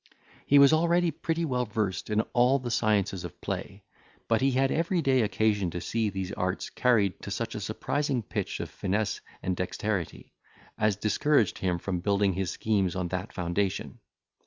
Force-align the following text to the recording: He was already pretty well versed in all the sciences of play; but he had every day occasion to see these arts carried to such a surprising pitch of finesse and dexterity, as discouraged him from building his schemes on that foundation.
He 0.47 0.57
was 0.57 0.73
already 0.73 1.11
pretty 1.11 1.45
well 1.45 1.65
versed 1.67 2.09
in 2.09 2.21
all 2.33 2.57
the 2.57 2.71
sciences 2.71 3.23
of 3.23 3.39
play; 3.39 3.83
but 4.27 4.41
he 4.41 4.49
had 4.49 4.71
every 4.71 4.99
day 4.99 5.21
occasion 5.21 5.69
to 5.69 5.79
see 5.79 6.09
these 6.09 6.31
arts 6.31 6.71
carried 6.71 7.21
to 7.21 7.29
such 7.29 7.53
a 7.53 7.59
surprising 7.59 8.23
pitch 8.23 8.59
of 8.61 8.71
finesse 8.71 9.21
and 9.43 9.55
dexterity, 9.55 10.33
as 10.75 10.95
discouraged 10.95 11.59
him 11.59 11.77
from 11.77 11.99
building 11.99 12.33
his 12.33 12.49
schemes 12.49 12.95
on 12.95 13.09
that 13.09 13.31
foundation. 13.31 13.99